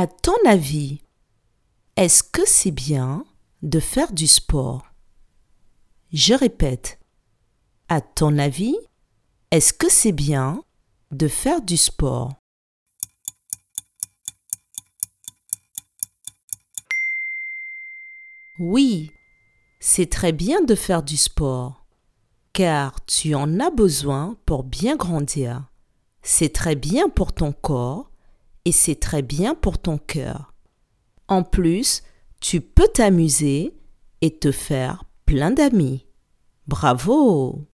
[0.00, 1.02] À ton avis,
[1.96, 3.22] est-ce que c'est bien
[3.60, 4.94] de faire du sport?
[6.10, 6.98] Je répète.
[7.90, 8.78] À ton avis,
[9.50, 10.64] est-ce que c'est bien
[11.10, 12.32] de faire du sport?
[18.58, 19.12] Oui,
[19.80, 21.84] c'est très bien de faire du sport,
[22.54, 25.68] car tu en as besoin pour bien grandir.
[26.22, 28.09] C'est très bien pour ton corps
[28.64, 30.54] et c'est très bien pour ton cœur.
[31.28, 32.02] En plus,
[32.40, 33.74] tu peux t'amuser
[34.20, 36.06] et te faire plein d'amis.
[36.66, 37.69] Bravo